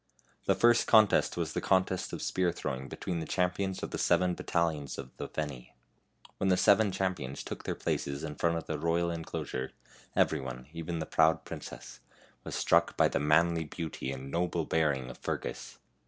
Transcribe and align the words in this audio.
The 0.45 0.55
first 0.55 0.87
contest 0.87 1.37
was 1.37 1.53
the 1.53 1.61
contest 1.61 2.11
of 2.11 2.23
spear 2.23 2.51
throwing 2.51 2.87
between 2.89 3.19
the 3.19 3.27
champions 3.27 3.83
of 3.83 3.91
the 3.91 3.99
seven 3.99 4.33
battalions 4.33 4.97
of 4.97 5.15
the 5.17 5.27
Feni. 5.29 5.73
When 6.37 6.49
the 6.49 6.57
seven 6.57 6.91
cham 6.91 7.13
pions 7.13 7.43
took 7.43 7.65
their 7.65 7.75
places 7.75 8.23
in 8.23 8.33
front 8.33 8.57
of 8.57 8.65
the 8.65 8.79
royal 8.79 9.11
in 9.11 9.23
closure, 9.23 9.73
everyone, 10.15 10.65
even 10.73 10.97
the 10.97 11.05
proud 11.05 11.45
princess, 11.45 11.99
was 12.43 12.55
struck 12.55 12.97
by 12.97 13.09
the 13.09 13.19
manly 13.19 13.63
beauty 13.65 14.11
and 14.11 14.31
noble 14.31 14.65
bearing 14.65 15.07
of 15.11 15.19
Fergus. 15.19 15.77